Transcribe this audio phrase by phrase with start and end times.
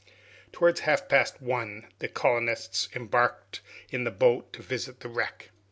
[0.51, 3.61] Towards half past one, the colonists embarked
[3.91, 5.49] in the boat to visit the wreck.